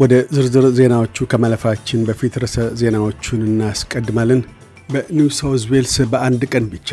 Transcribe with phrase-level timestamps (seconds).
[0.00, 4.40] ወደ ዝርዝር ዜናዎቹ ከማለፋችን በፊት ርዕሰ ዜናዎቹን እናስቀድማለን።
[4.88, 6.90] በኒው ሳውዝ ዌልስ በአንድ ቀን ብቻ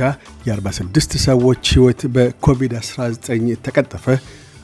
[0.47, 3.31] የ46 ሰዎች ሕይወት በኮቪድ-19
[3.67, 4.05] ተቀጠፈ።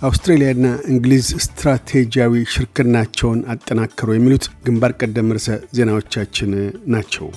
[0.02, 6.52] አውስትሬልያና እንግሊዝ ስትራቴጂያዊ ሽርክናቸውን አጠናከሩ። የሚሉት ግንባር ቀደም ርዕሰ ዜናዎቻችን
[6.94, 7.28] ናቸው።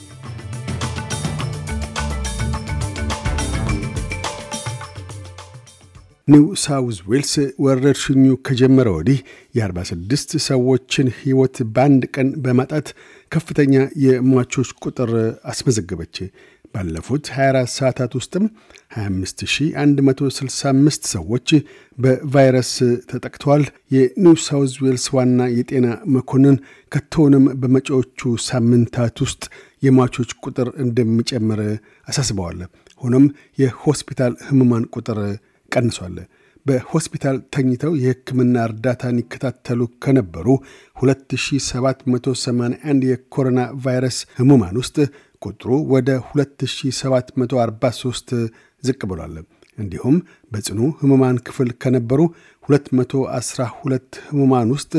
[6.29, 7.33] ኒው ሳውዝ ዌልስ
[7.65, 9.19] ወረርሽኙ ከጀመረ ወዲህ
[9.59, 12.87] የ46 ሰዎችን ሕይወት በአንድ ቀን በማጣት
[13.33, 15.11] ከፍተኛ የሟቾች ቁጥር
[15.53, 16.17] አስመዘገበች።
[16.75, 18.45] ባለፉት 24 ሰዓታት ውስጥም
[18.97, 21.49] 25165 ሰዎች
[21.99, 22.73] በቫይረስ
[23.11, 23.63] ተጠቅተዋል።
[23.95, 25.87] የኒው ሳውዝ ዌልስ ዋና የጤና
[26.17, 26.57] መኮንን
[26.93, 29.43] ከቶውንም በመጪዎቹ ሳምንታት ውስጥ
[29.83, 31.61] የሟቾች ቁጥር እንደሚጨምር
[32.09, 32.61] አሳስበዋል።
[33.03, 33.25] ሆኖም
[33.59, 35.19] የሆስፒታል ህሙማን ቁጥር
[35.77, 36.17] ቀንሷል።
[36.67, 40.47] በሆስፒታል ተኝተው የሕክምና እርዳታን ይከታተሉ ከነበሩ
[41.01, 44.97] 2781 የኮሮና ቫይረስ ህሙማን ውስጥ
[45.43, 48.33] ቁጥሩ ወደ 2743
[48.83, 49.35] ዝቅ ብሏል።
[49.79, 50.17] እንዲሁም
[50.53, 52.21] በጽኑ ህሙማን ክፍል ከነበሩ
[52.69, 54.93] 212 ህሙማን ውስጥ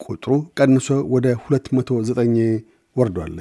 [0.00, 2.50] ቁጥሩ ቀንሶ ወደ 209
[2.96, 3.36] ወርዷል።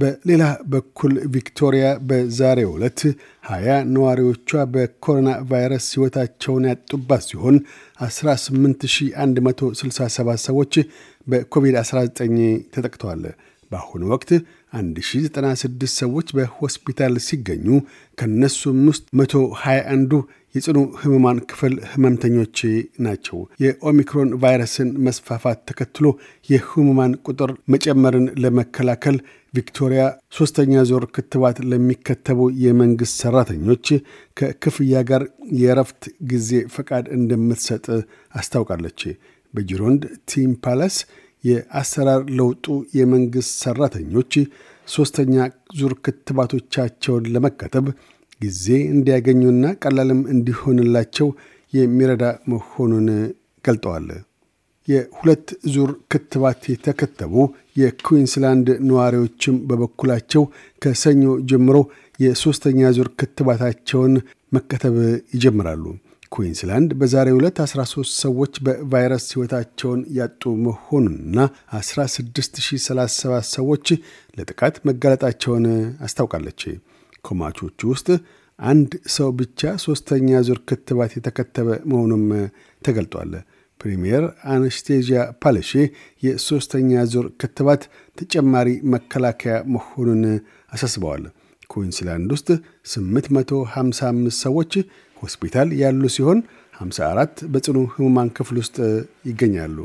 [0.00, 3.00] በሌላ በኩል ቪክቶሪያ በዛሬው ዕለት
[3.44, 7.56] ሀያ ነዋሪዎቿ በኮሮና ቫይረስ ሕይወታቸውን ያጡባት ሲሆን
[8.02, 10.72] 18167 ሰዎች
[11.26, 12.20] በኮቪድ-19
[12.74, 13.22] ተጠቅተዋል።
[13.70, 14.30] በአሁኑ ወቅት
[14.74, 17.66] 1096 ሰዎች በሆስፒታል ሲገኙ
[18.18, 20.12] ከነሱም ውስጥ 121ዱ
[20.54, 22.56] የጽኑ ህሙማን ክፍል ህመምተኞች
[23.06, 26.06] ናቸው። የኦሚክሮን ቫይረስን መስፋፋት ተከትሎ
[26.48, 29.16] የህሙማን ቁጥር መጨመርን ለመከላከል
[29.54, 30.02] ቪክቶሪያ
[30.36, 33.86] ሦስተኛ ዙር ክትባት ለሚከተቡ የመንግሥት ሠራተኞች
[34.36, 35.22] ከክፍያ ጋር
[35.60, 37.86] የእረፍት ጊዜ ፈቃድ እንደምትሰጥ
[38.34, 39.00] አስታውቃለች።
[39.54, 40.96] በጅሮንድ ቲም ፓላስ
[41.44, 42.66] የአሰራር ለውጡ
[42.96, 44.32] የመንግሥት ሠራተኞች
[44.88, 45.34] ሦስተኛ
[45.78, 47.86] ዙር ክትባቶቻቸውን ለመከተብ
[48.40, 51.28] ጊዜ እንዲያገኙና ቀላልም እንዲሆንላቸው
[51.72, 53.08] የሚረዳ መሆኑን
[53.64, 54.06] ገልጠዋል።
[54.88, 57.34] የሁለት ዙር ክትባት የተከተቡ
[57.80, 60.44] የኩዊንስላንድ ነዋሪዎችም በበኩላቸው
[60.82, 61.76] ከሰኞ ጀምሮ
[62.18, 64.14] የሦስተኛ ዙር ክትባታቸውን
[64.52, 64.96] መከተብ
[65.34, 65.84] ይጀምራሉ።
[66.32, 71.38] ኩዊንስላንድ በዛሬው ዕለት 13 ሰዎች በቫይረስ ሕይወታቸውን ያጡ መሆኑንና
[71.74, 73.16] 16037
[73.56, 73.86] ሰዎች
[74.38, 75.66] ለጥቃት መጋለጣቸውን
[76.06, 76.62] አስታውቃለች።
[77.24, 78.08] ከሟቾቹ ውስጥ
[78.58, 82.24] አንድ ሰው ብቻ ሦስተኛ ዙር ክትባት የተከተበ መሆኑም
[82.82, 83.32] ተገልጧል።
[83.80, 85.70] ፕሪምየር አነስቴዥያ ፓለሼ
[86.22, 87.82] የሦስተኛ ዙር ክትባት
[88.18, 90.22] ተጨማሪ መከላከያ መሆኑን
[90.72, 91.24] አሳስበዋል።
[91.70, 92.48] ኩዊንስላንድ ውስጥ
[92.92, 94.72] 855 ሰዎች
[95.16, 96.38] ሆስፒታል ያሉ ሲሆን
[96.80, 98.76] 54 በጽኑ ህሙማን ክፍል ውስጥ
[99.28, 99.78] ይገኛሉ።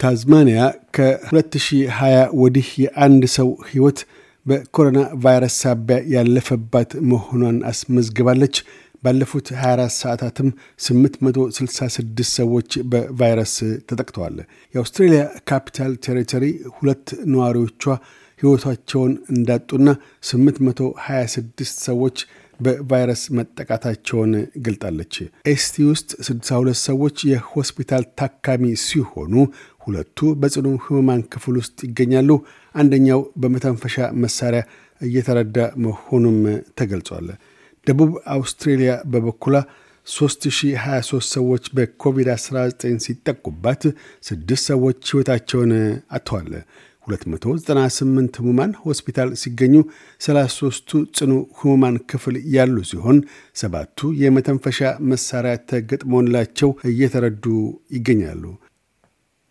[0.00, 0.60] ታዝማኒያ
[0.96, 2.02] ከ2020
[2.42, 3.98] ወዲህ የአንድ ሰው ሕይወት
[4.46, 8.56] በኮሮና ቫይረስ ሳቢያ ያለፈባት መሆኗን አስመዝግባለች።
[9.02, 10.48] ባለፉት 24 ሰዓታትም
[10.86, 13.54] 866 ሰዎች በቫይረስ
[13.88, 14.36] ተጠቅተዋል።
[14.74, 16.44] የአውስትሬልያ ካፒታል ቴሪቶሪ
[16.76, 17.84] ሁለት ነዋሪዎቿ
[18.42, 19.88] ሕይወታቸውን እንዳጡና
[20.30, 22.18] 826 ሰዎች
[22.60, 24.32] በቫይረስ መጠቃታቸውን
[24.66, 25.14] ገልጣለች።
[25.52, 29.34] ኤሲቲ ውስጥ 62 ሰዎች የሆስፒታል ታካሚ ሲሆኑ
[29.80, 32.30] ሁለቱ በጽኑ ህሙማን ክፍል ውስጥ ይገኛሉ።
[32.74, 34.62] አንደኛው በመተንፈሻ መሳሪያ
[35.00, 36.38] እየተረዳ መሆኑም
[36.78, 37.28] ተገልጿል።
[37.86, 39.54] ደቡብ አውስትሬልያ በበኩሏ
[40.06, 42.70] 3023 ሰዎች በኮቪድ-19
[43.04, 43.82] ሲጠቁባት
[44.28, 45.72] ስድስት ሰዎች ሕይወታቸውን
[46.16, 46.52] አጥተዋል።
[47.06, 49.74] 298 ህሙማን ሆስፒታል ሲገኙ
[50.20, 51.30] 33ቱ ጽኑ
[51.60, 53.18] ህሙማን ክፍል ያሉ ሲሆን
[53.56, 54.80] ሰባቱ የመተንፈሻ
[55.12, 57.44] መሳሪያ ተገጥሞላቸው እየተረዱ
[57.96, 58.44] ይገኛሉ።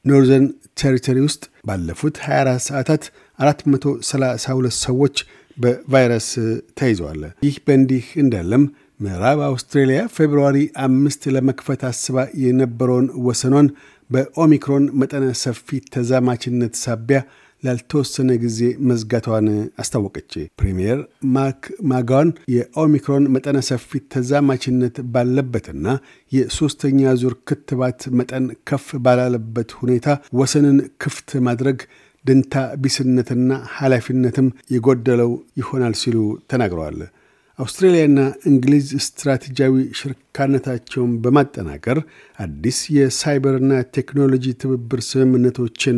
[0.06, 0.46] ኖርዘርን
[0.82, 3.04] ቴሪቶሪ ውስጥ ባለፉት 24 ሰዓታት
[3.40, 5.18] 432 ሰዎች
[5.60, 6.30] በቫይረስ
[6.80, 8.64] ተይዘዋል። ይህ በእንዲህ እንዳለም
[9.00, 13.68] ምዕራብ አውስትሬልያ February አምስት ለመክፈት አስባ የነበረውን ወሰኗን
[14.10, 17.20] በኦሚክሮን መጠነ ሰፊ ተዛማችነት ሳቢያ
[17.64, 18.60] ላልተወሰነ ጊዜ
[18.90, 19.48] መዝጋቷን
[19.82, 21.00] አስታወቀች። ፕሪምየር
[21.36, 25.86] ማርክ ማጋዋን የኦሚክሮን መጠነ ሰፊ ተዛማችነት ባለበትና
[26.32, 30.08] የሦስተኛ ዙር ክትባት መጠን ከፍ ባላለበት ሁኔታ
[30.42, 31.80] ወሰንን ክፍት ማድረግ
[32.30, 32.54] ደንታ
[32.84, 35.32] ቢስነትና ኃላፊነትም የጎደለው
[35.62, 36.18] ይሆናል ሲሉ
[36.52, 37.00] ተናግረዋል።
[37.60, 41.98] አውስትራሊያና እንግሊዝ ስትራቴጂያዊ ሽርካነታቸውን በማጠናከር
[42.40, 45.98] አዲስ የሳይበርና ቴክኖሎጂ ትብብር ስምምነቶችን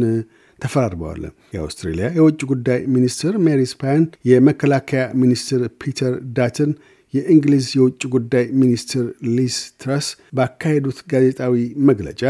[0.60, 1.22] ተፈራርመዋል።
[1.56, 6.72] የአውስትሬሊያ የውጭ ጉዳይ ሚኒስትር ሜሪስ ፓያን፣ የመከላከያ ሚኒስትር ፒተር ዳትን፣
[7.14, 9.06] የእንግሊዝ የውጭ ጉዳይ ሚኒስትር
[9.36, 11.56] ሊስ ትረስ ባካሄዱት ጋዜጣዊ
[11.90, 12.22] መግለጫ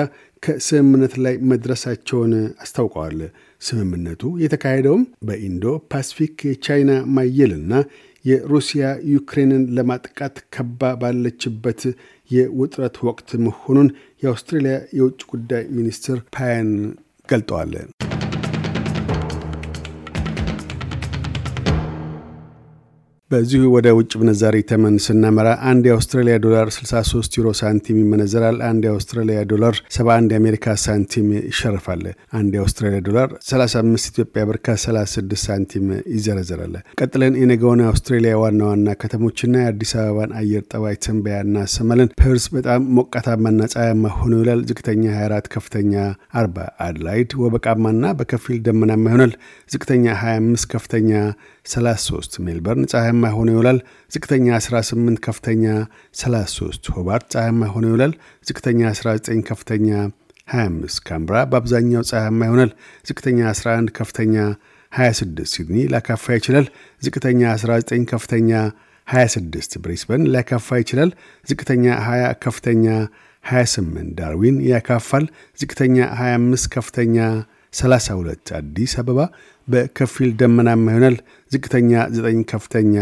[0.43, 2.31] ከስምምነት ላይ መድረሳቸውን
[2.63, 3.19] አስታውቀዋል።
[3.61, 7.73] ስምምነቱ የተካሄደውም በኢንዶ ፓሲፊክ የቻይና መየልና
[8.25, 11.81] የሩሲያ ዩክሬንን ለማጥቃት ከበባ ባለችበት
[12.31, 13.89] የውጥረት ወቅት መሆኑን
[14.23, 16.69] የአውስትሬልያ የውጭ ጉዳይ ሚኒስትር ፓያን
[17.29, 17.73] ገልጠዋል።
[23.31, 29.39] በዚሁ ወደ ውጭ ምንዛሪ ተመን ስናመራ አንድ የአውስትራሊያ ዶላር 63 ዩሮ ሳንቲም ይመነዘራል። አንድ የአውስትራሊያ
[29.51, 32.01] ዶላር 71 የአሜሪካ ሳንቲም ይሸርፋል።
[32.39, 35.85] አንድ የአውስትራሊያ ዶላር 35 ኢትዮጵያ ብር ከ36 ሳንቲም
[36.15, 42.89] ይዘረዘራል። ቀጥለን የነገውን የአውስትሬሊያ ዋና ዋና ከተሞችና የአዲስ አበባን አየር ጠባይ ትንበያ እናሰማለን። ፐርስ በጣም
[42.97, 45.95] ሞቃታማና ፀሐያማ ሆኖ ይውላል። ዝቅተኛ 24፣ ከፍተኛ
[46.37, 49.33] 40። አድላይድ ወበቃማና በከፊል ደመናማ ይሆናል።
[49.71, 51.09] ዝቅተኛ 25፣ ከፍተኛ
[51.67, 53.79] 33 ሜልበርን ፀሐያማ ሆኖ ይውላል።
[54.11, 55.63] ዝቅተኛ 18 ከፍተኛ
[56.21, 58.13] 33 ሆባርት ፀሐያማ ሆኖ ይውላል።
[58.45, 59.87] ዝቅተኛ 19 ከፍተኛ
[60.47, 62.71] 25 ካንብራ በአብዛኛው ፀሐያማ ይሆናል።
[63.05, 64.35] ዝቅተኛ 11 ከፍተኛ
[64.91, 66.65] 26 ሲድኒ ሊያካፋ ይችላል።
[67.01, 68.51] ዝቅተኛ 19 ከፍተኛ
[69.07, 71.11] 26 ብሪስበን ሊያካፋ ይችላል።
[71.45, 72.85] ዝቅተኛ 20 ከፍተኛ
[73.45, 75.25] 28 ዳርዊን ያካፋል።
[75.59, 77.17] ዝቅተኛ 25 ከፍተኛ
[77.73, 79.19] 32 አዲስ አበባ
[79.67, 81.17] በከፊል ደመናማ ይሆናል።
[81.51, 82.95] ዝቅተኛ 9 ከፍተኛ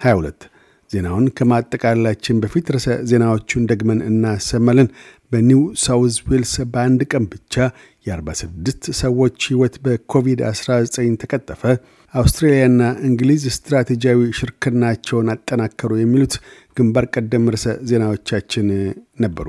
[0.00, 0.48] 22።
[0.90, 4.88] ዜናውን ከማጠቃላችን በፊት ርዕሰ ዜናዎቹን ደግመን እናሰማለን።
[5.32, 7.54] በኒው ሳውዝ ዌልስ በአንድ ቀን ብቻ
[8.06, 10.82] የ46 ሰዎች ሕይወት በኮቪድ-19
[11.22, 11.62] ተቀጠፈ።
[12.14, 16.34] አውስትሬልያና እንግሊዝ ስትራቴጂያዊ ሽርክናቸውን አጠናከሩ። የሚሉት
[16.76, 18.68] ግንባር ቀደም ርዕሰ ዜናዎቻችን
[19.24, 19.48] ነበሩ።